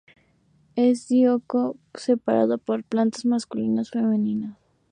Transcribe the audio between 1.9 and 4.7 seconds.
separado con plantas masculinas y femeninas.